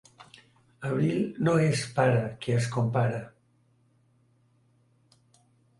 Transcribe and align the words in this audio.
Abril 0.91 1.19
no 1.47 1.53
és 1.65 1.83
pare, 1.99 2.23
que 2.45 2.57
és 2.63 2.67
compare. 2.77 3.21